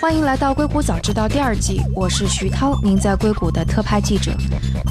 [0.00, 4.32] 欢迎来到《硅谷早知道》第二季，我是徐涛，您在硅谷的特派记者。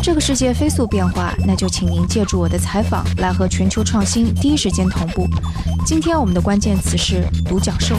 [0.01, 5.27] 这个世界飞速变化，那就请您借助我的采访，来和全球创新第一时间同步。
[5.85, 7.95] 今天我们的关键词是独角兽。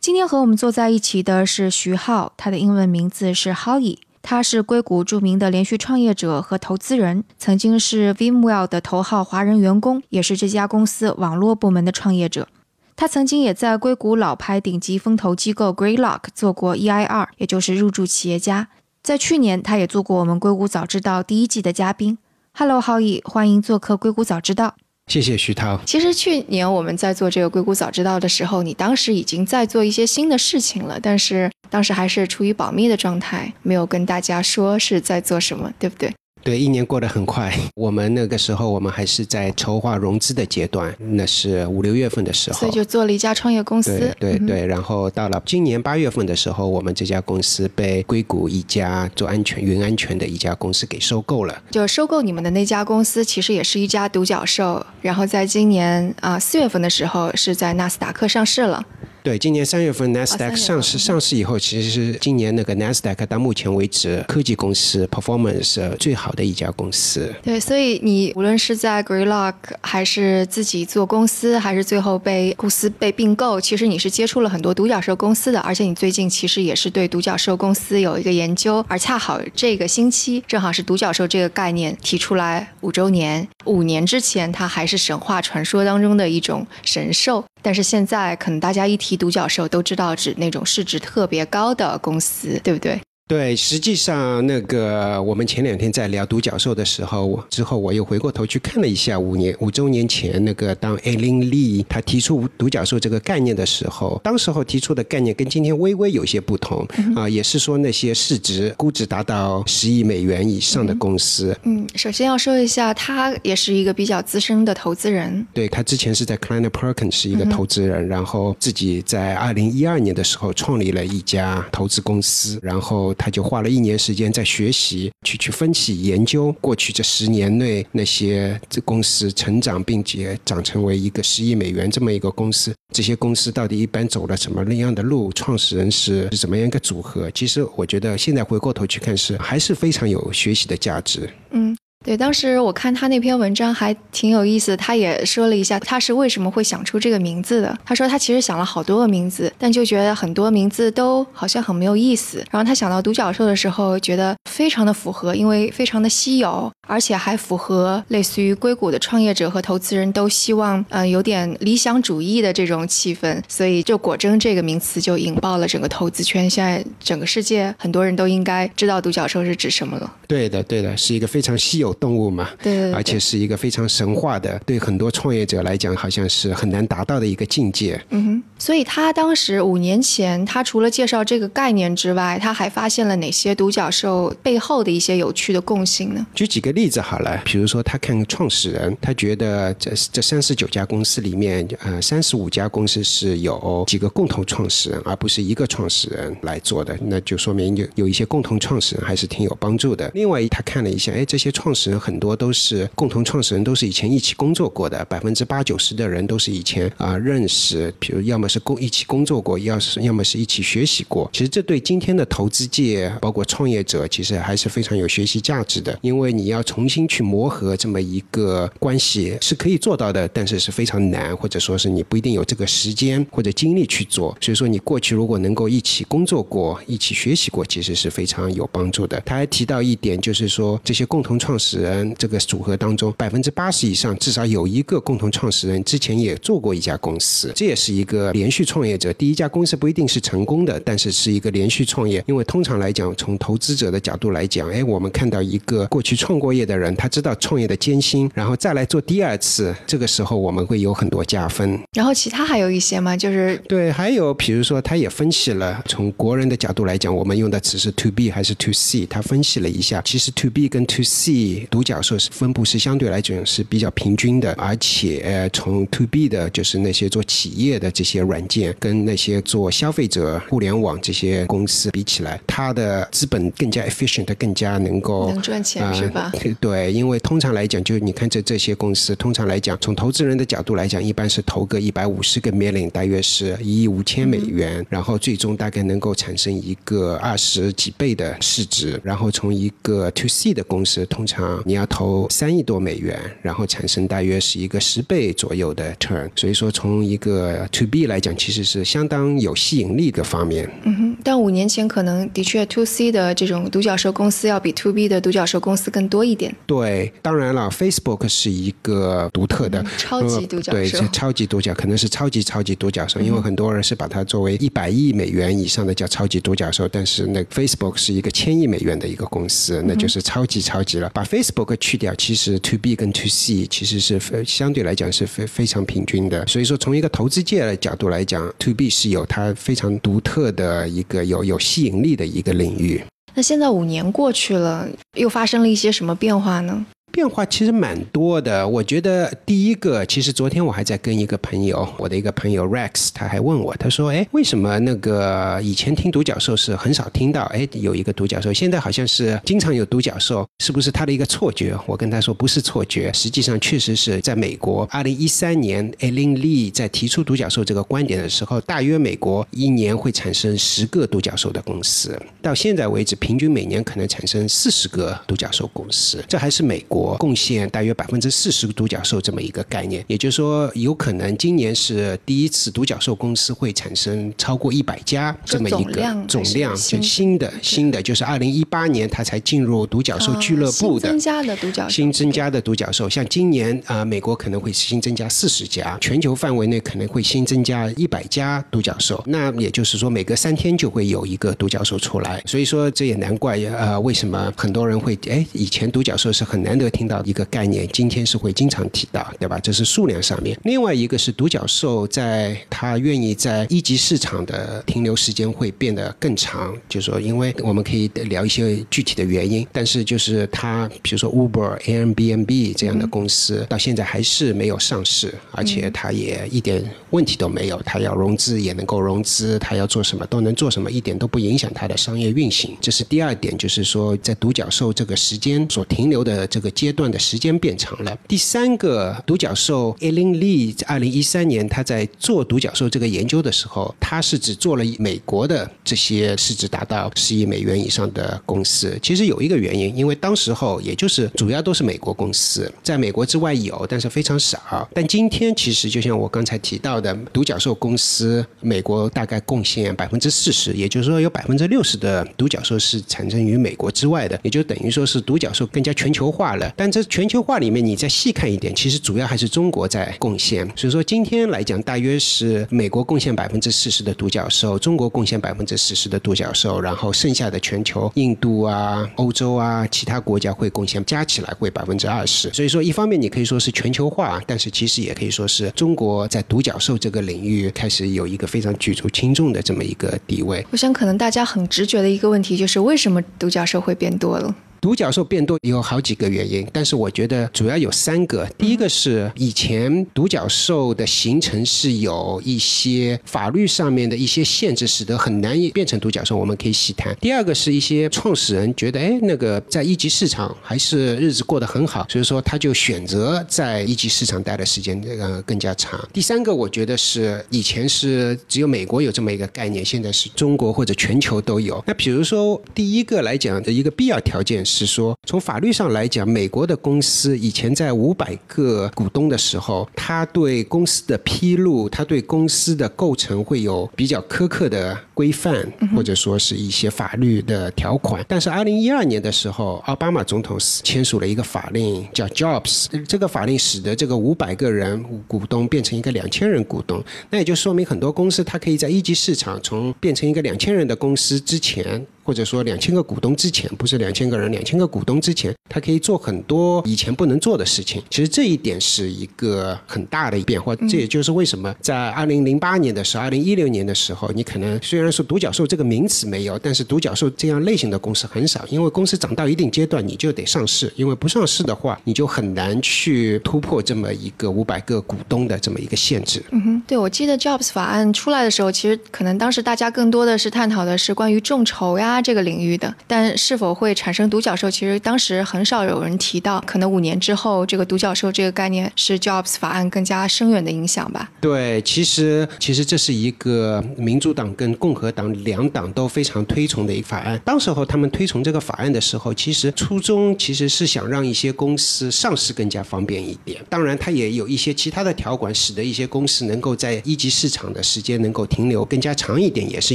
[0.00, 3.98] 今天和我们坐在一起的是徐浩，他的英文名字是 Howie。
[4.22, 12.48] 他是硅谷著名的连续创业者和投资人，曾经是 VMware 的头号华人员工，也是这家公司网络部门的创业者。
[12.94, 18.68] 他曾经也在硅谷老牌顶级风投机构 Greylock 做过 EIR，也就是入驻企业家。
[19.02, 22.18] 在去年，他也做过我们硅谷早知道第一季的嘉宾。
[22.54, 24.76] Hello，浩毅，欢迎做客硅谷早知道。
[25.12, 25.78] 谢谢徐涛。
[25.84, 36.10] 其实去年我们在做这个硅谷早知道的时候，你当时已经在做一些新的事情了，但是当时还是处于保密的状态，没有跟大家说是在做什么，对不对？
[36.42, 37.52] 对，一年过得很快。
[37.74, 44.12] 我们那个时候，我们还是在筹划融资的阶段，那是五六月份的时候，所以就做了一家创业公司。
[44.18, 51.62] 对对对，然后到了今年八月份的时候，我们这家公司被硅谷一家做安全云安全的一家公司给收购了。
[51.70, 54.84] 就收购你们的那家公司，其实也是一家独角兽。
[55.00, 58.84] 然后在今年啊四月份的时候，是在纳斯达克上市了。
[59.22, 67.32] 对，今年三月份 Nasdaq 上市上市以后，其实是今年那个 Nasdaq 到目前为止科技公司 performance 最好的一家公司。
[67.40, 83.46] 对，所以你无论是在 Greylock 还是自己做公司，还是最后被公司被并购，其实你是接触了很多独角兽公司的，而且你最近其实也是对独角兽公司有一个研究，而恰好这个星期正好是独角兽这个概念提出来五周年。
[83.66, 87.44] 五年之前，它还是神话传说当中的一种神兽。
[87.62, 93.00] 但是现在，可能大家一提独角兽，都知道指那种市值特别高的公司，对不对？
[93.32, 111.56] 对，实际上那个我们前两天在聊独角兽的时候，之后我又回过头去看了一下五年五周年前那个当艾琳丽他提出独角兽这个概念的时候，当时候提出的概念跟今天微微有些不同啊，也是说那些市值估值达到十亿美元以上的公司。
[111.62, 115.46] 嗯，首先要说一下，他也是一个比较资深的投资人。
[115.54, 123.14] 对他之前是在 Kleiner Perkins 是一个投资人，然后自己在二零一二年的时候创立了一家投资公司，然后。
[123.22, 137.30] 他就花了一年时间在学习，去去分析研究过去这十年内那些这公司成长，并且长成为一个十亿美元这么一个公司，这些公司到底一般走了什么那样的路，创始人是怎么样一个组合？
[137.30, 141.30] 其实我觉得现在回过头去看，是还是非常有学习的价值。
[141.52, 141.76] 嗯。
[142.02, 147.78] 对，当时我看他那篇文章还挺有意思，他也说了一下他是为什么会想出这个名字的。
[147.84, 152.44] 他说他其实想了好多个名字，但就觉得很多名字都好像很没有意思。
[152.50, 163.40] 然后他想到独角兽的时候，觉得非常的符合，因为非常的稀有，而且还符合类似于硅谷的创业者和投资人都希望，嗯，有点理想主义的这种气氛。
[163.48, 170.12] 所以就果真这个名词就引爆了整个投资圈，现在整个世界很多人都应该知道独角兽是指什么了。
[170.26, 171.91] 对的，对的，是一个非常稀有。
[171.94, 178.00] 动物嘛，对，而且是一个非常神话的，对很多创业者来讲，好像是很难达到的一个境界。
[178.10, 186.24] 嗯哼，所以他当时五年前，他除了介绍这个概念之外，他还发现了哪些独角兽背后的一些有趣的共性呢？
[186.32, 200.08] 举几个例子好了，比如说他看创始人，他觉得这这三十九家公司里面，呃，三十五家公司是有几个共同创始人，而不是一个创始人来做的，那就说明有有一些共同创始人还是挺有帮助的。
[200.14, 211.28] 另外，他看了一下，哎，这些创始人很多都是共同创始人，都是以前一起工作过的，百分之八九十的人都是以前啊认识，比如要么是工一起工作过，要是要么是一起学习过。
[211.32, 215.98] 其实这对今天的投资界，包括创业者，其实还是非常有学习价值的。
[216.02, 224.36] 因为你要重新去磨合这么一个关系是可以做到的，但是是非常难，或者说是你不一定有这个时间或者精力去做。
[224.40, 229.20] 所以说，你过去如果能够一起工作过、一起学习过，其实是非常有帮助的。
[229.24, 232.12] 他还提到一点，就是说这些共同创始人。
[232.18, 239.12] 这个组合当中，百分之八十以上至少有一个共同创始人之前也做过一家公司，这也是一个连续创业者。
[239.12, 242.22] 第一家公司不一定是成功的，但是是一个连续创业。
[242.26, 251.78] 因为通常来讲，从投资者的角度来讲，哎，我们看到一个过去创过业的人，他知道创业的艰辛，然后再来做第二次，这个时候我们会有很多加分。
[251.92, 253.16] 然后其他还有一些吗？
[253.16, 276.32] 就是对，还有比如说，他也分析了从国人的角度来讲，我们用的词是 to B 还是 to C，他分析了一下，其实 to B 跟 to C 独角兽是分布是相对来讲是比较平均的，而且从 to B 的，就是那些做企业的这些软件，跟那些做消费者互联网这些公司比起来，它的资本更加 efficient，更加能够能赚钱是吧？
[276.60, 289.00] 对，因为通常来讲，就你看这这些公司，通常来讲，从投资人的角度来讲，一般是投个一百五十个 million，大约是一亿五千美元，然后最终大概能够产生一个二十几倍的市值。
[289.02, 296.28] 然后从一个 to C 的公司，通常你要投三亿多美元，然后产生大约是一个十倍左右的 turn。
[296.36, 300.68] 所以说，从一个 to B 来讲，其实是相当有吸引力的方面。
[300.84, 306.54] 嗯哼，但五年前可能的确 to C 的这种独角兽公司要比 to B 的独角兽公司更多一点。
[306.66, 321.10] 对，当然了，Facebook 是一个独特的超级独角兽，对，是超级独角，可能是超级超级独角兽，因为很多人是把它作为一百亿美元以上的叫超级独角兽，但是那 Facebook 是一个千亿美元的一个公司，那就是超级超级了。
[321.14, 326.46] 把 Facebook 去掉，其实 To B 跟 To C 其实是相对来讲是非非常平均的。
[326.46, 333.00] 所以说，从一个投资界的角度度来讲，To B 是有它非常独特的一个有有吸引力的一个领域。
[333.32, 336.84] 那现在五年过去了，又发生了一些什么变化呢？
[337.12, 338.66] 变化其实蛮多的。
[338.66, 347.42] 我觉得第一个，其实昨天我还在跟一个朋友，我的一个朋友 Rex，他还问我，他说：“哎，为什么那个以前听独角兽是很少听到？
[347.52, 397.22] 哎，有一个独角兽，现在好像是经常有独角兽，是不是他的一个错觉？”我跟他说：“不是错觉，实际上确实是在美国，二零一三年 e l i n Lee 在提出独角兽这个观点的时候，大约美国一年会产生十个独角兽的公司，到现在为止，平均每年可能产生四十个独角兽公司，这还是美国。”贡献大约百分之四十个独角兽这么一个概念，也就是说，有可能今年是第一次独角兽公司会产生超过一百家这么一个总量，就新的新的，就是二零一八年它才进入独角兽俱乐部的新增加的独角兽，新增加的独角兽，像今年啊，美国可能会新增加四十家，全球范围内可能会新增加一百家独角兽，那也就是说每隔三天就会有一个独角兽出来，所以说这也难怪呃，为什么很多人会哎，以前独角兽是很难得听到。
[397.24, 399.56] 一个概念，今天是会经常提到，对吧？
[399.60, 400.58] 这是数量上面。
[400.64, 422.76] 另外一个是独角兽，在它愿意在一级市场的停留时间会变得更长，就是说，因为我们可以聊一些具体的原因，但是就是它，比如说 Uber、Airbnb 这样的公司，到现在还是没有上市，而且它也一点问题都没有，它要融资也能够融资，它要做什么都能做什么，一点都不影响它的商业运行。
[422.80, 427.12] 这是第二点，就是说在独角兽这个时间所停留的这个阶段。
[427.12, 428.18] 的时间变长了。
[428.26, 438.98] 第三个独角兽 e l i n Lee 在二零一三年他在做独角兽这个研究的时候，他是只做了美国的这些市值达到十亿美元以上的公司。
[439.02, 444.88] 其实有一个原因，因为当时候也就是主要都是美国公司，在美国之外有，但是非常少。
[444.94, 456.71] 但今天其实就像我刚才提到的，独角兽公司美国大概贡献百分之四十，也就是说有百分之六十的独角兽是产生于美国之外的，也就等于说是独角兽更加全球化了。
[456.76, 460.66] 但这全球化里面，你再细看一点，其实主要还是中国在贡献。
[460.76, 472.52] 所以说今天来讲，大约是美国贡献百分之四十的独角兽，中国贡献百分之四十的独角兽，然后剩下的全球，印度啊、欧洲啊、其他国家会贡献，加起来会百分之二十。
[472.52, 480.64] 所以说，一方面你可以说是全球化，但是其实也可以说是中国在独角兽这个领域开始有一个非常举足轻重的这么一个地位。
[480.70, 484.54] 我想，可能大家很直觉的一个问题就是，为什么独角兽会变多了？
[484.82, 488.44] 独角兽变多有好几个原因，但是我觉得主要有三个。
[488.58, 497.16] 第一个是以前独角兽的形成是有一些法律上面的一些限制，使得很难变成独角兽，我们可以细谈。
[497.20, 506.04] 第二个是一些创始人觉得，哎，那个在一级市场还是日子过得很好，所以说他就选择在一级市场待的时间呃更加长。
[506.12, 511.80] 第三个我觉得是以前是只有美国有这么一个概念，现在是中国或者全球都有。
[511.86, 514.71] 那比如说第一个来讲的一个必要条件是。
[514.72, 528.24] 是说，从法律上来讲，美国的公司以前在五百个股东的时候，他对公司的披露，他对公司的构成会有比较苛刻的规范，或者说是一些法律的条款。
[528.26, 532.86] 但是，二零一二年的时候，奥巴马总统签署了一个法令，叫 Jobs。
[533.06, 537.04] 这个法令使得这个五百个人股东变成一个两千人股东。
[537.28, 542.06] 那也就说明很多公司它可以在一级市场从变成一个两千人的公司之前。
[542.22, 548.02] 或者说两千个股东之前，不是两千个人，两千个股东之前，他可以做很多以前不能做的事情。
[548.10, 566.42] 其实这一点是一个很大的变化，这也就是为什么在二零零八年的时候，二零一六年的时候，你可能虽然说独角兽这个名词没有，但是独角兽这样类型的公司很少，因为公司涨到一定阶段，你就得上市，因为不上市的话，你就很难去突破这么一个五百个股东的这么一个限制。
[566.50, 576.62] 嗯哼，对，我记得 Jobs 法案出来的时候，其实可能当时大家更多的是探讨的是关于众筹呀这个领域的，但是否会产生独角兽，其实当时很少有人提到。
[576.66, 581.30] 可能五年之后，这个独角兽这个概念是 Jobs 法案更加深远的影响吧？
[581.40, 587.40] 对，其实其实这是一个民主党跟共和党两党都非常推崇的一个法案。
[587.44, 593.64] 当时候他们推崇这个法案的时候，其实初衷其实是想让一些公司上市更加方便一点。
[593.68, 599.94] 当然，它也有一些其他的条款，使得一些公司能够在一级市场的时间能够停留更加长一点，也是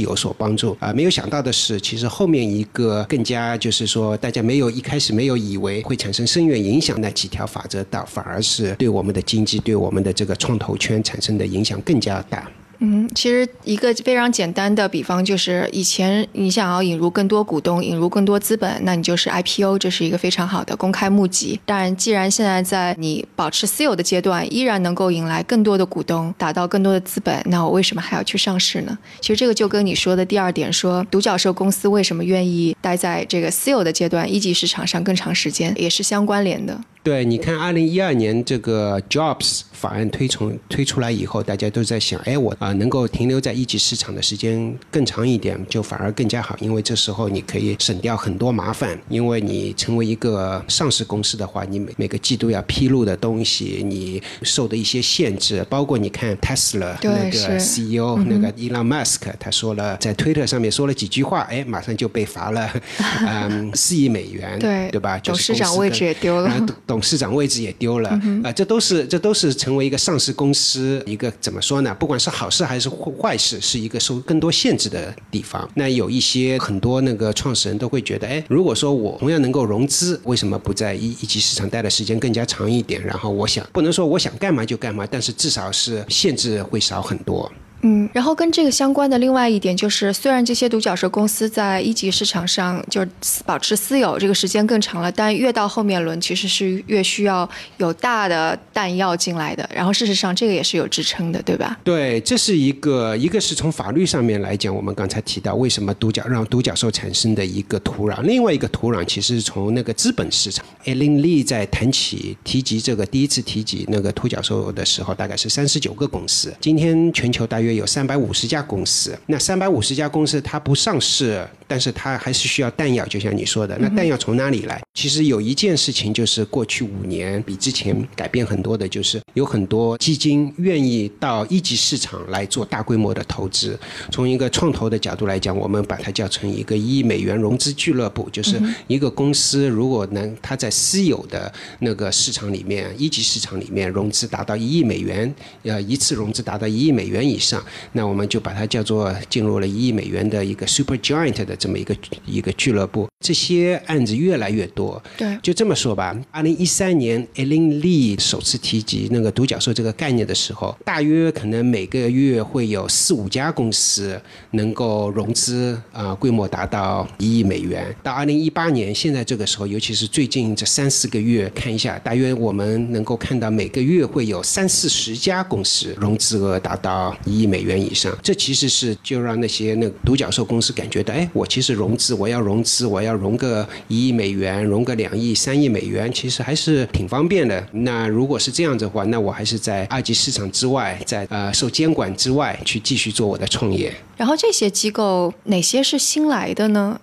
[0.00, 0.92] 有所帮助啊。
[0.92, 12.50] 没有想到的是，其实后面一个更加就是说，大家没有一开始没有以为会产生深远影响那几条法则，倒反而是对我们的经济、对我们的这个创投圈产生的影响更加大。
[12.80, 21.58] 嗯，其实一个非常简单的比方就是，以前你想要引入更多股东、引入更多资本，那你就是 IPO，这是一个非常好的公开募集。
[21.66, 28.96] 当然，既然现在在你保持私有的阶段，依然能够引来更多的股东，达到更多的资本，那我为什么还要去上市呢？
[29.20, 36.80] 其实这个就跟你说的第二点，说独角兽公司为什么愿意待在这个私有的阶段、一级市场上更长时间，也是相关联的。
[37.08, 49.00] 对，你看，二零一二年这个 Jobs 法案推崇推出来以后，大家都在想，哎，我啊能够停留在一级市场的时间更长一点，就反而更加好，因为这时候你可以省掉很多麻烦。
[49.08, 62.70] 因为你成为一个上市公司的话，你每每个季度要披露的东西，你受的一些限制，包括你看 Tesla 那个 CEO 那个 Elon Musk，他说了在推特上面说了几句话，哎，马上就被罚了，
[63.26, 65.18] 嗯，四亿美元，对对吧？
[65.24, 66.52] 董事长位置也丢了。
[66.98, 68.10] 董事长位置也丢了
[68.42, 68.50] 啊！
[68.50, 71.94] 这都是这都是成为一个上市公司一个怎么说呢？
[71.94, 75.70] 不管是好事还是坏事，是一个受更多限制的地方。
[75.74, 83.00] 那有一些很多那个创始人都会觉得，哎，如果说我同样能够融资，为什么不在一一级市场待的时间更加长一点？
[83.00, 87.48] 然后我想不能说我想干嘛就干嘛，但是至少是限制会少很多。
[87.82, 93.08] 嗯，然后跟这个相关的另外一点就是，虽然这些独角兽公司在一级市场上就是
[93.46, 99.68] 保持私有这个时间更长了，但越到后面轮其实是越需要有大的弹药进来的。
[99.72, 101.78] 然后事实上这个也是有支撑的，对吧？
[101.84, 110.66] 对，这是一个一个是从法律上面来讲，我们刚才提到为什么独角让独角兽产生的一个土壤，另外一个土壤其实是从那个资本市场。
[110.84, 117.67] 艾琳丽在谈起提及这个第一次提及那个独角兽的时候，大概是三十九个公司，今天全球大约。
[117.68, 124.80] 约有三百五十家公司，那三百五十家公司它不上市，但是它还是需要弹药，就像你说的，那弹药从哪里来？
[124.94, 133.78] 其实有一件事情就是过去五年比之前改变很多的，就是有很多基金愿意到一级市场来做大规模的投资。
[134.10, 145.32] 从一个创投的角度来讲，我们把它叫成一个一亿美元融资俱乐部，就是一个公司如果能它在私有的那个市场里面，一级市场里面融资达到一亿美元，
[145.62, 147.57] 呃，一次融资达到一亿美元以上。
[147.92, 151.96] 那我们就把它叫做进入了一亿美元的一个 super giant 的这么一个
[152.26, 153.06] 一个俱乐部。
[153.20, 156.16] 这些案子越来越多，对，就这么说吧。
[156.30, 164.20] 二零一三年，Ellen Lee 首次提及那个独角兽这个概念的时候，大约可能每个月会有四五家公司
[164.52, 167.92] 能够融资啊，规模达到一亿美元。
[168.04, 178.16] 到二零一八年，现在这个时候，尤其是最近这三四个月，看一下，大约我们能够看到每个月会有三四十家公司融资额达到一亿美元以上。
[178.22, 183.08] 这其实是就让那些那独角兽公司感觉到，哎，我其实融资，我要融资，我要。
[183.08, 187.66] 要融个一亿美元，融个两亿、三亿美元，其实还是挺方便的。
[187.72, 193.90] 那如果是这样子的话，那我还是在二级市场之外，在呃受监管之外，去继续做我的创业。
[194.18, 197.00] 然后这些机构哪些是新来的呢？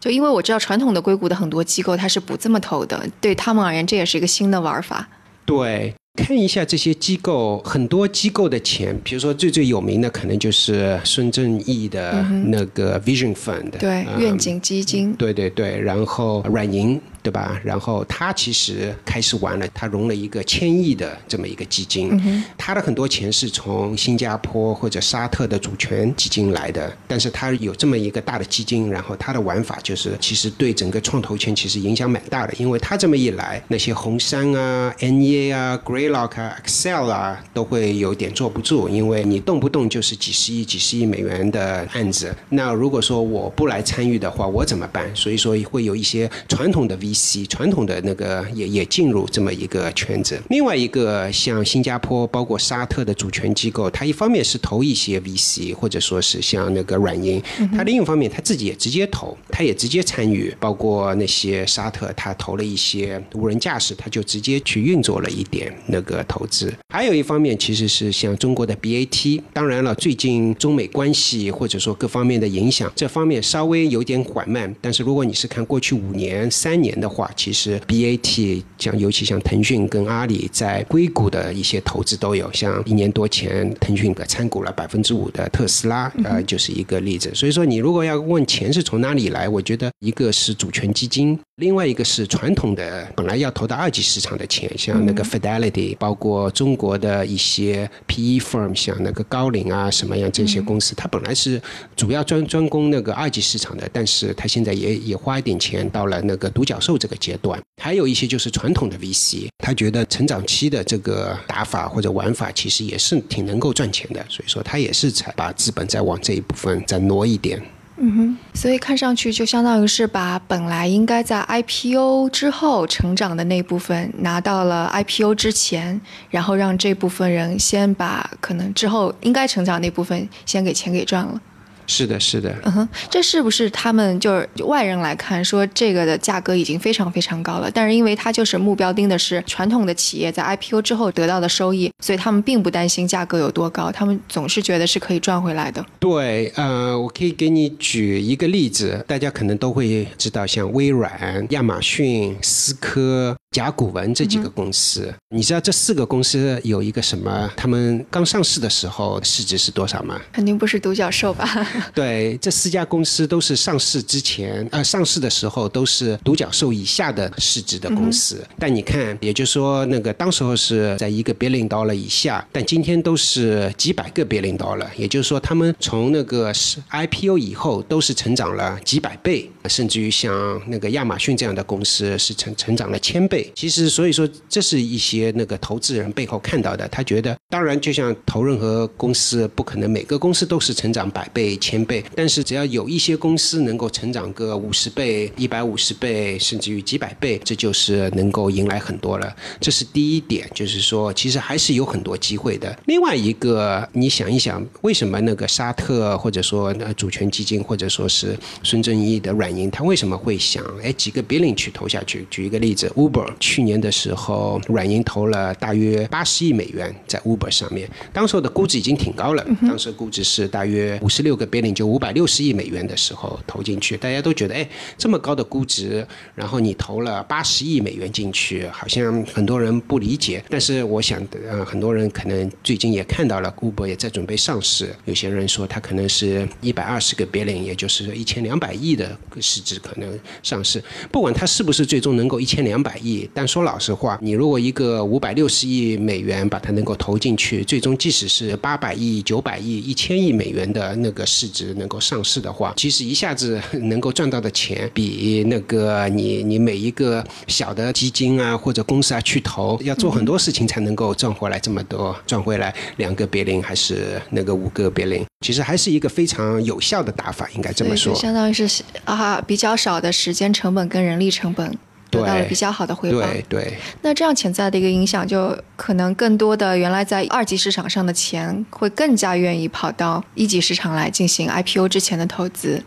[0.00, 5.06] 就因为我知道传统的硅谷的很多机构它是不这么投的，对他们而言这也是一个新的玩法。
[5.44, 5.94] 对。
[6.14, 17.60] 看一下这些机构，很多机构的钱，比如说最最有名的，可能就是孙正义的那个 Vision Fund，对，愿景基金，对对对，然后软银对吧？
[17.64, 45.04] 然后他其实开始玩了，他融了一个千亿的这么一个基金，他的很多钱是从新加坡或者沙特的主权基金来的，但是他有这么一个大的基金，然后他的玩法就是其实对整个创投圈其实影响蛮大的，因为他这么一来，那些红杉啊、NEA 啊、Greylock 啊、Excel 啊都会有点坐不住，因为你动不动就是几十亿、几十亿美元的案子，那如果说我不来参与的话，我怎么办？
[45.14, 50.40] 所以说会有一些传统的 VC、传统的那个也也进入这么一个圈子。
[50.48, 57.42] 另外一个像新加坡、包括沙特的主权机构，它一方面是投一些 VC，或者说是像那个软银，
[57.76, 66.72] 它另一方面它自己也直接投，它也直接参与，包括那些沙特，它投了一些无人驾驶，它就直接去运作了一点那个投资。
[66.88, 74.74] 还有一方面其实是像中国的 BAT，当然了，最近中美关系或者说各方面的影响，这方面稍微有点缓慢。
[74.80, 87.30] 但是如果你是看过去五年、三年的话，其实 BAT 像尤其像腾讯跟阿里在硅谷的一些投资都有，像一年多前腾讯的参股了百分之五的特斯拉，呃，就是一个例子。
[87.34, 101.60] 所以说，你如果要问钱是从哪里来，我觉得一个是主权基金，另外一个是传统的本来要投到二级市场的钱，像那个 Fidelity，包括中国的一些 PE firm，像那个高瓴啊什么样这些公司，它本来是
[101.96, 107.60] 主要专专攻那个二级市场的，但是它现在也也花一点钱到了那个独角兽这个阶段。
[107.82, 117.60] 还有一些就是传统的 VC，他觉得成长期的这个打法或者玩法其实也是挺能够赚钱的，所以说他也是才把资本再往这一部分再挪一点。
[117.98, 131.40] 嗯哼，所以看上去就相当于是把本来应该在 IPO 之后成长的那部分拿到了 IPO 之前，然后让这部分人先把可能之后应该成长那部分先给钱给赚了。
[131.86, 137.70] 是的，是的，嗯哼，这是不是他们就是外人来看说这个的价格已经非常非常高了？
[137.70, 145.84] 但是因为它就是目标盯的是传统的企业在 IPO 之后得到的收益，所以他们并不担心价格有多高，他们总是觉得是可以赚回来的。
[145.98, 153.36] 对，呃，我可以给你举一个例子，大家可能都会知道，像微软、亚马逊、思科。
[153.52, 157.48] 甲骨文这几个公司，你知道这四个公司有一个什么？
[157.54, 160.18] 他们刚上市的时候市值是多少吗？
[160.32, 161.46] 肯定不是独角兽吧？
[161.94, 168.42] 对，这四家公司都是上市之前，呃，上市的时候都是独角兽以下的市值的公司。
[168.58, 174.86] 但你看，也就是说，那个当时候是在一个 billion dollar 以下，但今天都是几百个 billion dollar。
[174.96, 183.41] 也就是说，他们从那个是 IPO 以后都是成长了几百倍，甚至于像那个亚马逊这样的公司是成成长了千倍。
[183.54, 186.88] 其实，所以说，这是一些那个投资人背后看到的。
[186.88, 199.34] 他觉得，当然，就像投任何公司，不可能每个公司都是成长百倍、千倍，但是只要有一些公司能够成长个五十倍、一百五十倍，甚至于几百倍，这就是能够迎来很多了。
[199.60, 202.76] 这是第一点，就是说，其实还是有很多机会的。
[202.86, 212.26] 另外一个，你想一想，为什么那个沙特或者说主权基金，或者说是孙正义的软银，他为什么会想，哎，几个 billion 去投下去？
[212.30, 213.31] 举一个例子，Uber。
[213.40, 230.42] 去年的时候，软银投了大约八十亿美元在 Uber 上面，当时的估值已经挺高了，当时估值是大约五十六个 billion，就五百六十亿美元的时候投进去，大家都觉得，哎，这么高的估值，然后你投了八十亿美元进去，好像很多人不理解。
[230.48, 240.82] 但是我想，呃，很多人可能最近也看到了，Uber 也在准备上市，有些人说它可能是一百二十个 billion，也就是一千两百亿的市值可能上市。
[241.10, 243.21] 不管它是不是最终能够一千两百亿。
[243.34, 268.14] 但说老实话，你如果一个五百六十亿美元把它能够投进去，最终即使是八百亿、九百亿、一千亿美元的那个市值能够上市的话，其实一下子 能够赚到的钱，比那个你你每一个小的基金啊或者公司啊去投，要做很多事情才能够赚回来这么多，赚回来两个别零还是那个五个别零，其实还是一个非常有效的打法，应该这么说。
[268.14, 271.76] 相当于是啊，比较少的时间成本跟人力成本。
[272.12, 273.18] 得到了比较好的回报。
[273.20, 273.74] 对对。
[274.02, 282.84] 那这样潜在的一个影响，就可能更多的原来在二级市场上的钱，会更加愿意跑到一级市场来进行 IPO 之前的投资。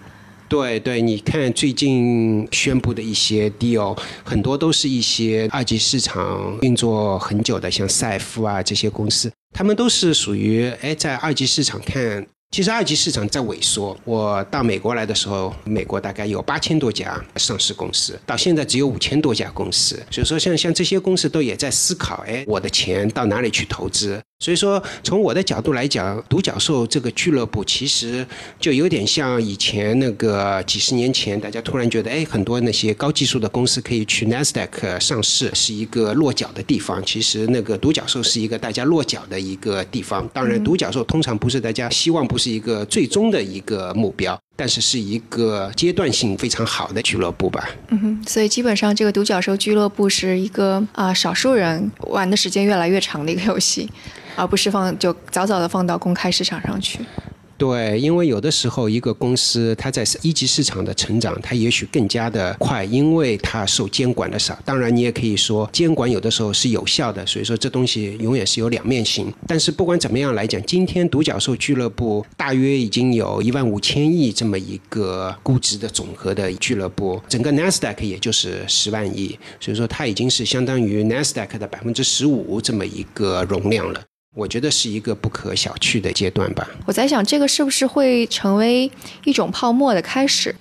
[0.47, 12.27] 对对，你看最近宣布的一些 deal，很多都是一些二级市场运作很久的，像赛富啊这些公司，他们都是属于哎在二级市场看。
[12.51, 13.97] 其实二级市场在萎缩。
[14.05, 20.01] 我到美国来的时候，美国大概有八千多家上市公司，到现在只有五千多家公司。
[20.10, 24.21] 所以说，像像这些公司都也在思考：哎，我的钱到哪里去投资？
[24.39, 28.25] 所以说，从我的角度来讲，独角兽这个俱乐部其实
[28.59, 37.03] 就有点像以前那个几十年前，大家突然觉得，哎，很多那些高技术的公司可以去 NASDAQ 上市，是一个落脚的地方。
[37.05, 40.29] 其实那个独角兽是一个大家落脚的一个地方。
[40.33, 47.67] 当然，独角兽通常不是大家希望不是一个最终的一个目标，但是是一个阶段性非常好的俱乐部吧。
[47.89, 53.89] 嗯哼，所以基本上这个独角兽俱乐部是一个啊少数人玩的时间越来越长的一个游戏。
[54.37, 56.99] 而不是放就早早的放到公开市场上去。
[57.57, 64.57] 对，因为有的时候一个公司它在一级市场的成长，它也许更加的快，因为它受监管的少。
[64.65, 69.33] 当然，你也可以说监管有的时候是有效的，所以说这东西永远是有两面性。
[69.47, 84.01] 但是不管怎么样来讲，今天独角兽俱乐部大约已经有一万五千亿这么一个估值的总和的俱乐部，整个 NASDAQ 也就是十万亿，所以说它已经是相当于 NASDAQ 的百分之十五这么一个容量了。
[84.35, 86.69] 我觉得是一个不可小觑的阶段吧。
[86.85, 88.91] 我在想，这个是不是会成为
[89.23, 90.53] 一种泡沫的开始？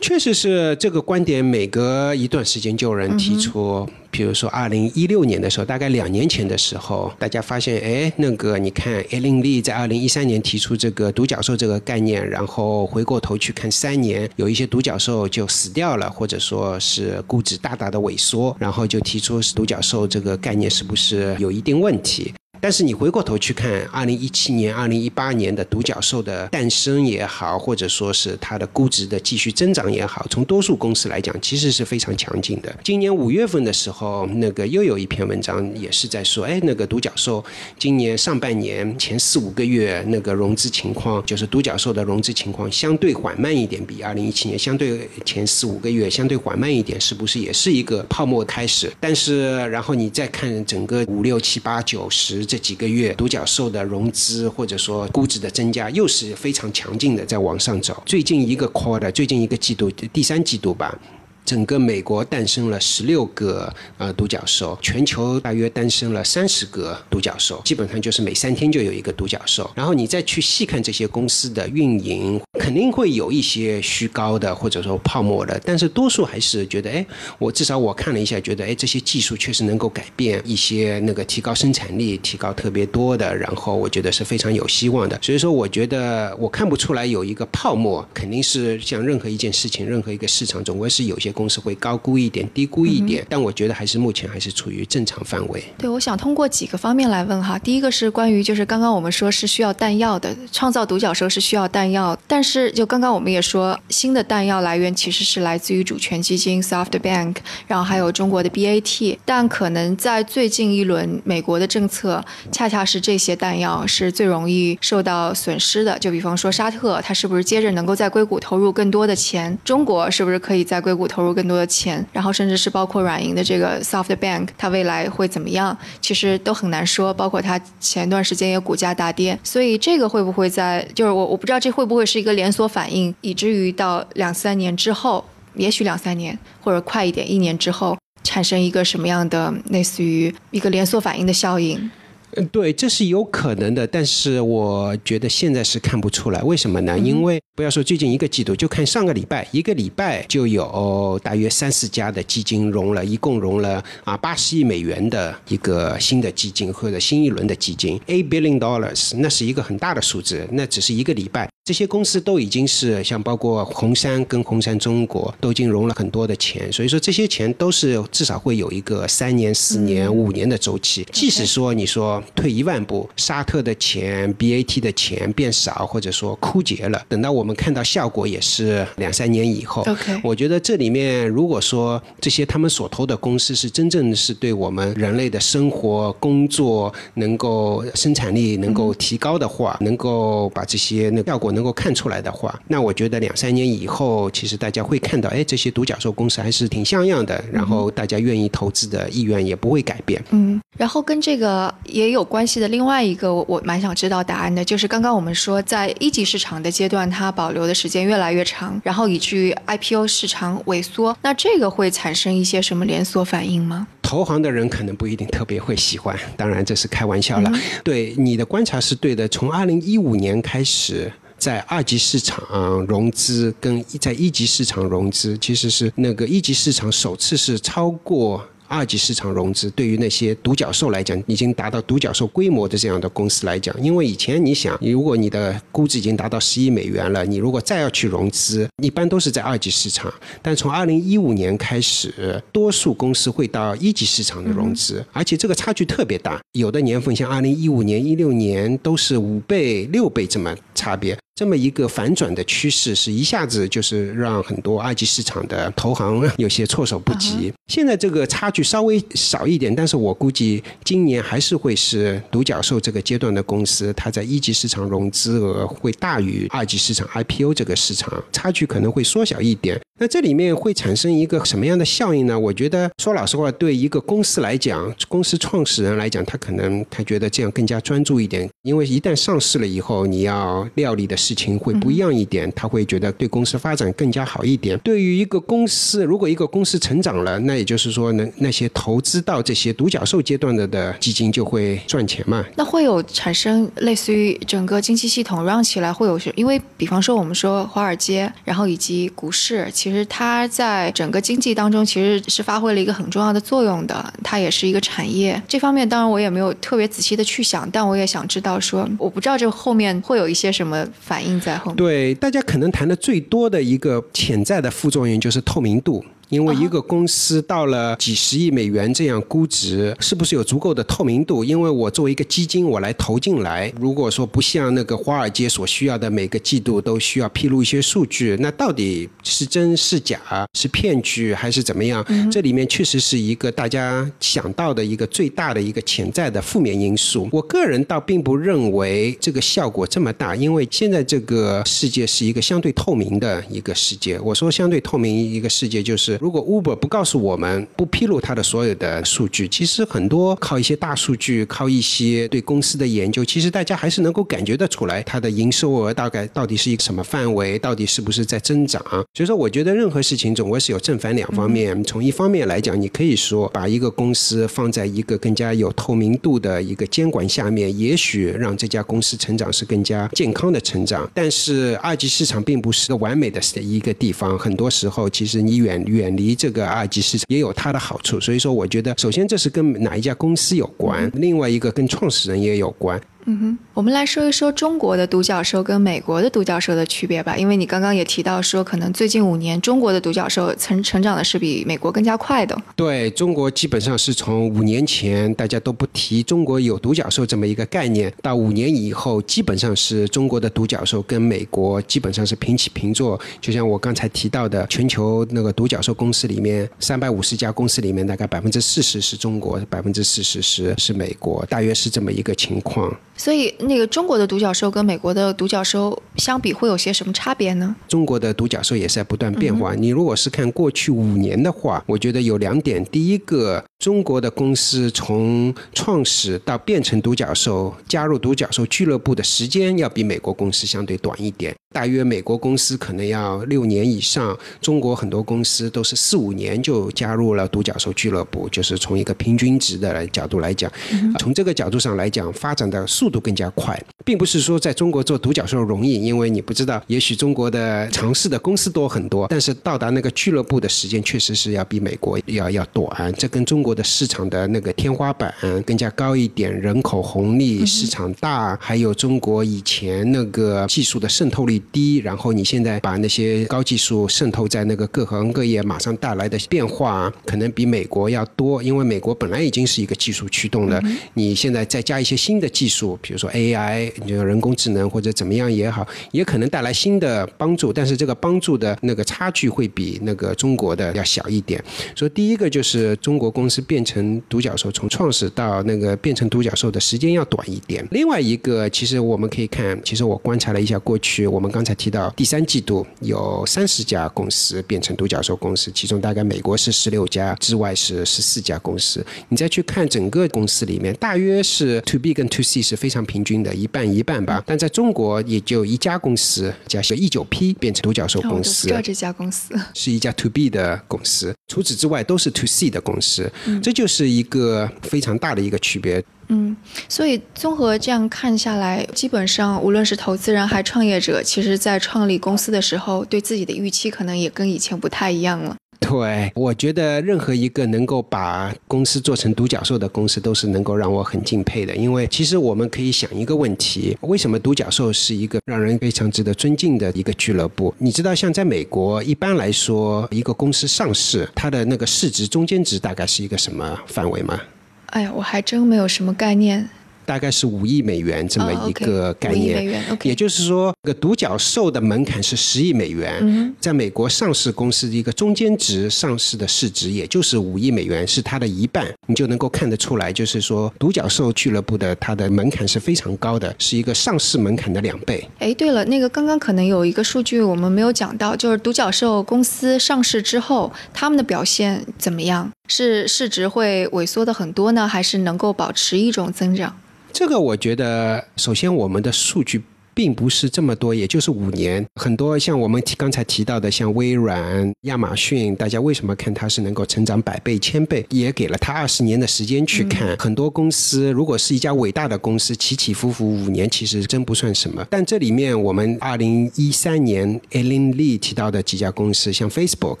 [0.00, 3.88] 确实是这个观点，每隔一段时间就有人提出。
[4.10, 22.34] 比如说，二零一六年的时候，大概两年前的时候，大家发现，哎，那个你看，艾琳丽在二零一三年提出这个独角兽这个概念，然后回过头去看三年，有一些独角兽就死掉了，或者说是估值大大的萎缩，然后就提出独角兽这个概念是不是有一定问题？
[22.64, 32.74] 但是你回过头去看，二零一七年、二零一八年的独角兽的诞生也好，或者说是它的估值的继续增长也好，从多数公司来讲，其实是非常强劲的。
[32.82, 37.44] 今年五月份的时候，那个又有一篇文章也是在说，哎，那个独角兽
[37.78, 48.90] 今年上半年前四五个月那个融资情况，就是独角兽的融资情况相对缓慢一点，比二零一七年相对前四五个月相对缓慢一点，是不是也是一个泡沫开始？
[48.98, 52.42] 但是然后你再看整个五六七八九十。
[52.54, 58.00] 这几个月，独角兽的融资或者说估值的增加，又是非常强劲的，在往上走。
[58.06, 60.96] 最近一个 quarter，最近一个季度，第三季度吧。
[61.44, 69.70] 整个美国诞生了十六个呃独角兽，全球大约诞生了三十个独角兽，基本上就是每三天就有一个独角兽。
[69.74, 77.04] 然后你再去细看这些公司的运营，肯定会有一些虚高的或者说泡沫的，但是多数还是觉得，哎，
[77.38, 85.18] 我至少我看了一下，觉得哎这些技术确实能够改变一些那个提高生产力、提高特别多的，然后我觉得是非常有希望的。
[85.20, 91.33] 所以说，我觉得我看不出来有一个泡沫，肯定是像任何一件事情、任何一个市场，总归是有些。
[91.34, 95.62] 公司会高估一点、低估一点，但我觉得还是目前还是处于正常范围。
[95.76, 97.58] 对，我想通过几个方面来问哈。
[97.58, 115.98] 第一个是关于，就是刚刚我们说是需要弹药的，创造独角兽是需要弹药，但是就刚刚我们也说，新的弹药来源其实是来自于主权基金 SoftBank，然后还有中国的 BAT，但可能在最近一轮美国的政策，恰恰是这些弹药是最容易受到损失的。
[115.98, 119.58] 就比方说沙特，它是不是接着能够在硅谷投入更多的钱？
[119.64, 121.23] 中国是不是可以在硅谷投入？
[121.24, 125.74] 投入更多的钱，然后甚至是包括软银的这个 SoftBank，它未来会怎么样？
[126.02, 127.14] 其实都很难说。
[127.14, 141.90] 包括它前段时间也股价大跌，所以这个会不会在就是我我不知道这会不会是一个连锁反应，以至于到两三年之后，也许两三年或者快一点一年之后，产生一个什么样的类似于一个连锁反应的效应？
[142.36, 146.98] 嗯，对，这是有可能的，但是我觉得现在是看不出来，为什么呢？
[146.98, 161.48] 因为不要说最近一个季度，就看上个礼拜，一个礼拜就有大约三四家的基金融了，一共融了啊八十亿美元的一个新的基金或者新一轮的基金，eight billion dollars，那是一个很大的数字，那只是一个礼拜。
[161.66, 171.06] 这些公司都已经是像包括红杉跟红杉中国都已经融了很多的钱，所以说这些钱都是至少会有一个三年、四年、五年的周期。
[171.10, 179.80] 即使说你说退一万步，沙特的钱、BAT 的钱变少，或者说枯竭了，等到我们看到效果也是两三年以后。
[179.86, 191.53] OK，我觉得这里面如果说这些他们所投的公司是真正是对我们人类的生活、工作能够生产力能够提高的话，能够把这些那效果。
[191.54, 200.22] 能够看出来的话，那我觉得两三年以后，其实大家会看到，哎，这些独角兽公司还是挺像样的，然后大家愿意投资的意愿也不会改变。
[200.30, 213.86] 嗯，然后跟这个也有关系的另外一个，我我蛮想知道答案的，就是刚刚我们说，在一级市场的阶段，它保留的时间越来越长，然后以至于 IPO 市场萎缩，那这个会产生一些什么连锁反应吗？
[214.02, 217.50] 投行的人可能不一定特别会喜欢，当然这是开玩笑了。
[217.82, 221.10] 对你的观察是对的，从二零一五年开始。
[221.44, 222.42] 在二级市场
[222.86, 240.10] 融资跟在一级市场融资，其实是那个一级市场首次是超过二级市场融资，对于那些独角兽来讲，已经达到独角兽规模的这样的公司来讲，因为以前你想，如果你的估值已经达到十亿美元了，你如果再要去融资，一般都是在二级市场。
[240.40, 251.14] 但从二零一五年开始，多数公司会到一级市场的融资，而且这个差距特别大，有的年份像二零一五年、一六年都是五倍、六倍这么差别。
[251.36, 257.52] 这么一个反转的趋势，是一下子就是让很多二级市场的投行有些措手不及。
[257.66, 269.80] 现在这个差距稍微少一点，但是我估计今年还是会是独角兽这个阶段的公司，它在一级市场融资额会大于二级市场 IPO 这个市场，差距可能会缩小一点。
[269.96, 272.36] 那这里面会产生一个什么样的效应呢？
[272.36, 284.76] 我觉得说老实话，对一个公司来讲，公司创始人来讲，他可能他觉得这样更加专注一点，因为一旦上市了以后，你要料理的事情会不一样一点，他会觉得对公司发展更加好一点。
[284.80, 292.44] 对于一个公司，如果一个公司成长了，那也就是说，那那些投资到这些独角兽阶段的的基金就会赚钱嘛？
[292.56, 299.70] 那会有产生类似于整个经济系统 run 起来会有，因为比方说我们说华尔街，然后以及股市。
[299.84, 305.38] 其实它在整个经济当中其实是发挥了一个很重要的作用的，它也是一个产业。
[305.46, 311.76] 这方面当然我也没有特别仔细的去想，但我也想知道说，我不知道这后面会有一些什么反应在后面。
[311.76, 316.02] 对，大家可能谈的最多的一个潜在的副作用就是透明度。
[316.34, 321.44] 因为一个公司到了几十亿美元这样估值，是不是有足够的透明度？
[321.44, 330.20] 因为我作为一个基金，我来投进来，如果说不像那个华尔街所需要的每个季度都需要披露一些数据，那到底是真是假，
[330.54, 332.04] 是骗局还是怎么样？
[332.32, 337.28] 这里面确实是一个大家想到的一个最大的一个潜在的负面因素。
[337.30, 344.18] 我个人倒并不认为这个效果这么大，因为现在这个世界是一个相对透明的一个世界。
[344.18, 346.18] 我说相对透明一个世界就是。
[346.24, 358.82] 如果 Uber 不告诉我们，不披露它的所有的数据，其实很多靠一些大数据，靠一些对公司的研究，其实大家还是能够感觉得出来，它的营收额大概到底是一个什么范围，到底是不是在增长。
[359.12, 361.84] 所以说，我觉得任何事情总归是有正反两方面。
[361.84, 371.06] 从一方面来讲，你可以说把一个公司放在一个更加有透明度的一个监管下面，也许让这家公司成长是更加健康的成长。
[371.12, 376.03] 但是二级市场并不是个完美的一个地方，很多时候其实你远远。
[376.04, 383.00] 远离这个二级市场也有它的好处，所以说我觉得，首先这是跟哪一家公司有关，另外一个跟创始人也有关。
[383.26, 387.34] 嗯哼，我们来说一说中国的独角兽跟美国的独角兽的区别吧。
[387.36, 392.54] 因为你刚刚也提到说，可能最近五年中国的独角兽成成长的是比美国更加快的。
[392.76, 403.18] 对中国基本上是从五年前大家都不提中国有独角兽这么一个概念，到五年以后，基本上是中国的独角兽跟美国基本上是平起平坐。
[403.40, 412.94] 就像我刚才提到的，全球那个独角兽公司里面，三百五十家公司里面，大概百分之四十是中国，百分之四十是是美国，大约是这么一个情况。
[413.16, 417.74] 所以，那个中国的独角兽跟美国的独角兽相比，会有些什么差别呢？
[417.86, 419.74] 中国的独角兽也是在不断变化。
[419.74, 422.84] 你如果是看过去五年的话，我觉得有两点。
[422.86, 431.54] 第一个，中国的公司从创始到变成独角兽、加入独角兽俱乐部的时间，要比美国公司相对短一点。
[431.72, 438.48] 大约美国公司可能要六年以上，中国很多公司都是四五年就加入了独角兽俱乐部。
[438.48, 440.70] 就是从一个平均值的角度来讲，
[441.18, 453.12] 从这个角度上来讲，发展的速速度更加快，并不是说在中国做独角兽容易，因为你不知道，也许中国的尝试的公司多很多，但是到达那个俱乐部的时间确实是要比美国要要短。
[453.18, 455.30] 这跟中国的市场的那个天花板
[455.66, 461.60] 更加高一点，人口红利、市场大，还有中国以前那个技术的渗透率。
[461.70, 470.80] 低，然后你现在把那些高技术渗透在那个各行各业，马上带来的变化，可能比美国要多，因为美国本来已经是一个技术驱动的，
[471.14, 481.62] 你现在再加一些新的技术，比如说 AI，就人工智能或者怎么样也好，也可能带来新的帮助，但是这个帮助的那个差距会比那个中国的要小一点。
[481.96, 487.86] 所以第一个就是中国公司变成独角兽，从创始到那个变成独角兽的时间要短一点。
[487.90, 491.54] 另外一个，其实我们可以看，其实我观察了一下过去我们。
[491.54, 499.06] 刚才提到第三季度有三十家公司变成独角兽公司，其中大概美国是十六家，之外是十四家公司。
[499.28, 504.44] 你再去看整个公司里面，大约是 To B 跟 To C 是非常平均的，一半一半吧。
[504.44, 508.68] 但在中国也就一家公司，叫一九 P 变成独角兽公司。
[508.68, 513.32] 知道这家公司是一家 To B 的公司，除此之外都是 To C 的公司。
[513.62, 516.04] 这就是一个非常大的一个区别。
[516.28, 516.54] 嗯，
[516.86, 525.56] 所以综合这样看下来，基本上无论是投资人还创业者，其实在创立公司的时候，对自己的预期可能也跟以前不太一样了。
[525.86, 531.76] 对，我觉得任何一个能够把公司做成独角兽的公司，都是能够让我很敬佩的。
[531.76, 537.74] 因为其实我们可以想一个问题：为什么独角兽是一个让人非常值得尊敬的一个俱乐部？
[537.76, 544.40] 你知道，像在美国，一般来说，一个公司上市，它的那个市值中间值大概是一个什么范围吗？
[544.86, 546.66] 哎呀，我还真没有什么概念。
[547.04, 565.26] 大概是五亿美元这么一个概念，也就是说，这个独角兽的门槛是十亿美元，在美国上市公司的一个中间值上市的市值，也就是五亿美元，是它的一半，你就能够看得出来，就是说，独角兽俱乐部的它的门槛是非常高的，是一个上市门槛的两倍。
[565.38, 572.50] 哎，对了，那个刚刚可能有一个数据我们没有讲到，就是独角兽公司上市之后，他们的表现怎么样？
[572.66, 576.74] 是市值会萎缩的很多呢，还是能够保持一种增长？
[577.14, 579.62] 这个我觉得，首先我们的数据。
[579.94, 581.84] 并不是这么多，也就是五年。
[581.94, 588.04] 很多像我们提刚才提到的，像微软、亚马逊，大家为什么看它是能够成长百倍、千倍？
[588.10, 590.16] 也给了它二十年的时间去看。
[590.18, 594.84] 很多公司如果是一家伟大的公司，起起伏伏五年其实真不算什么。
[594.90, 600.00] 但这里面我们二零一三年 Ellen Lee 提到的几家公司，像 Facebook，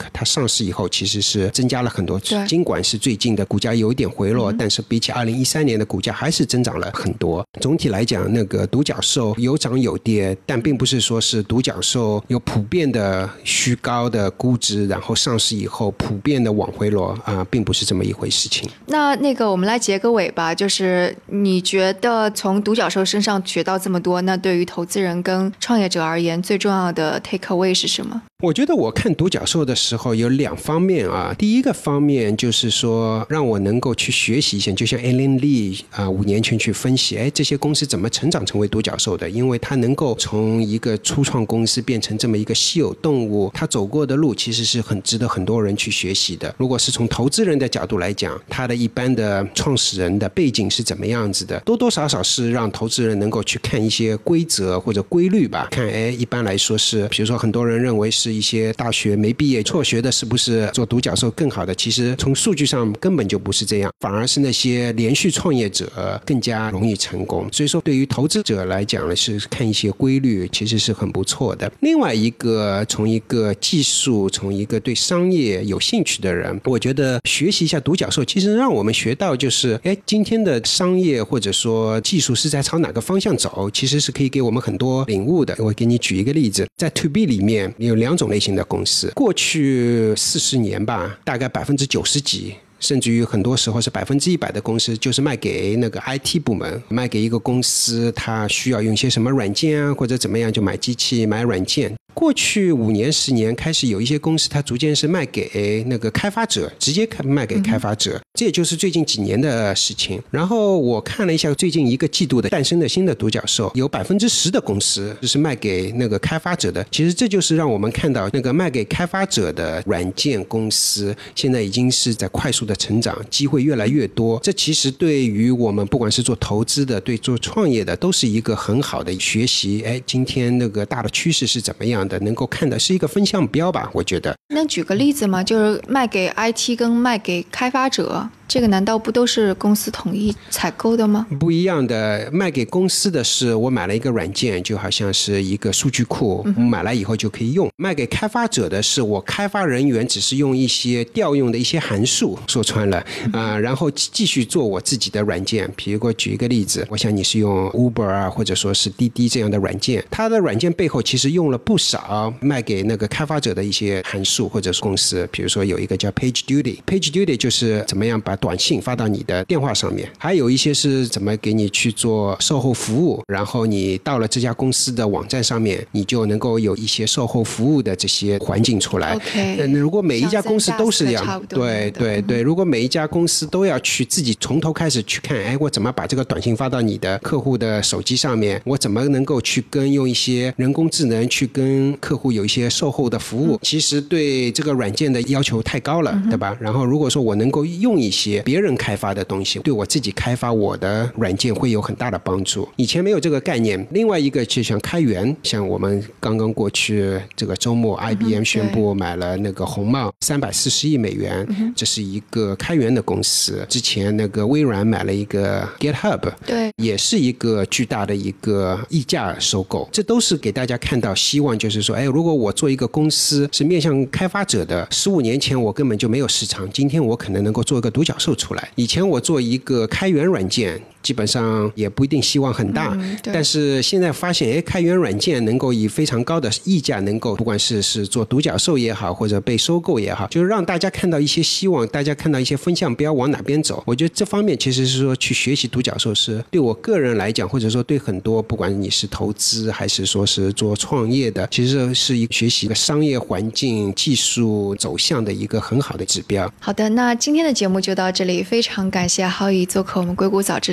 [0.12, 2.18] 它上市以后其实是增加了很多。
[2.48, 7.46] 尽管是最近的股价有一点回落，但是比起二零一三年的股价还是增长了很多。
[7.60, 9.74] 总体来讲，那个独角兽有涨。
[9.83, 18.68] 有有跌，但并不是说是独角兽有普遍的虚高的估值，然后上市以后普遍的往回落啊，并不是这么一回事情。
[18.86, 28.22] 那那个我们来结个尾吧，就是你觉得从独角兽身上学到这么多，那对于投资人跟创业者而言，最重要的 take away 是什么？
[28.42, 39.74] 我觉得我看独角兽的时候有两方面啊，第一个方面就是说让我能够去学习一下，就像 Ellen Lee 啊五年前去分析，哎，这些公司怎么成长成为独角兽的，因为它。
[39.84, 46.54] 能够从一个初创公司变成这么一个稀有动物，他走过的路其实是很值得很多人去学习的。
[46.56, 55.68] 如果是从投资人的角度来讲，他的一般的创始人的背景是怎么样子的，多多少少是让投资人能够去看一些规则或者规律吧。
[55.72, 61.74] 看，哎，一般来说是，比如说很多人认为是是一些大学没毕业辍学的，是不是做独角兽更好的？
[61.74, 67.46] 其实从数据上根本就不是这样，反而是那些连续创业者更加容易成功。
[67.52, 69.64] 所以说，对于投资者来讲呢，是看。
[69.64, 71.72] 一些规律其实是很不错的。
[71.80, 85.56] 另外一个，从一个技术，从一个对商业有兴趣的人，我觉得学习一下独角兽，其实让我们学到就是，哎，今天的商业或者说技术是在朝哪个方向走，其实是可以给我们很多领悟的。
[85.58, 92.54] 我给你举一个例子，在 To B 里面有两种类型的公司，过去四十年吧，大概百分之九十几。
[92.80, 101.94] 甚至于很多时候是百分之一百的公司，就是卖给那个 IT 部门，卖给一个公司，他需要用一些什么软件啊，或者怎么样，就买机器、买软件。
[102.14, 110.22] 过去五年、十年开始有一些公司，它逐渐是卖给那个开发者，直接开卖给开发者，这也就是最近几年的事情。
[110.30, 116.86] 然后我看了一下最近一个季度的诞生的新的独角兽，有百分之十的公司就是卖给那个开发者的。
[116.90, 124.38] 其实这就是让我们看到那个卖给开发者的软件公司，现在已经是在快速的成长，机会越来越多。
[124.42, 129.82] 这其实对于我们不管是做投资的，对做创业的，都是一个很好的学习。
[129.84, 132.03] 哎，今天那个大的趋势是怎么样？
[132.06, 134.34] 的能够看的是一个风向标吧，我觉得。
[134.54, 135.42] 能举个例子吗？
[135.42, 138.28] 就是卖给 IT 跟卖给开发者。
[138.46, 141.26] 这个难道不都是公司统一采购的吗？
[141.40, 155.68] 不一样的，卖给公司的是我买了一个软件，就好像是一个数据库，买来以后就可以用；卖给开发者的是我开发人员只是用一些调用的一些函数，说穿了啊，然后继续做我自己的软件。
[155.74, 161.93] 比如给我举一个例子，我想你是用 Uber 啊，或者说是滴滴这样的软件，它的软件背后其实用了不少
[162.40, 165.28] 卖给那个开发者的一些函数或者是公司。
[165.30, 179.14] 比如说有一个叫 PageDuty，PageDuty 就是怎么样把短信发到你的电话上面，还有一些是怎么给你去做售后服务，然后你到了这家公司的网站上面，你就能够有一些售后服务的这些环境出来。
[179.14, 188.60] OK，如果每一家公司都是这样，对对对，如果每一家公司都要去自己从头开始去看，哎，我怎么把这个短信发到你的客户的手机上面？
[188.64, 193.60] 我怎么能够去跟用一些人工智能去跟客户有一些售后的服务？
[193.62, 196.56] 其实对这个软件的要求太高了，对吧？
[196.58, 198.14] 然后如果说我能够用一些。
[198.14, 202.66] 些别人开发的东西，对我自己开发我的软件会有很大的帮助。
[202.76, 203.86] 以前没有这个概念。
[203.90, 213.66] 另外一个就像开源，像我们刚刚过去这个周末，IBM 宣布买了那个红帽三百四十亿美元，这是一个开源的公司。
[213.68, 219.88] 之前那个微软买了一个 GitHub，对，也是一个巨大的一个溢价收购。
[219.92, 221.73] 这都是给大家看到希望，就是。
[221.74, 228.70] 就是说，哎，如果我做一个公司是面向开发者的，十五年前我根本就没有市场，今天我可能能够做一个独角兽出来。
[228.76, 230.80] 以前我做一个开源软件。
[231.04, 243.82] 基本上也不一定希望很大，但是现在发现，哎，开源软件能够以非常高的溢价，能够不管是是做独角兽也好，或者被收购也好，就是让大家看到一些希望，大家看到一些风向标往哪边走。
[243.86, 256.50] 我觉得这方面其实是说去学习独角兽，是对我个人来讲，或者说对很多不管你是投资还是说是做创业的，其实是一个学习一个商业环境、技术走向的一个很好的指标。
[256.58, 260.72] 好的，那今天的节目就到这里，非常感谢浩宇做客我们硅谷早知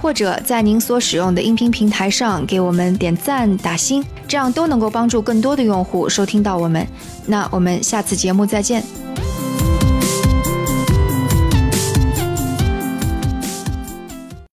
[0.00, 6.86] 或者在您所使用的音频平台上给我们点赞打星，这样都能够帮助更多的用户收听到我们。
[7.26, 8.82] 那我们下次节目再见。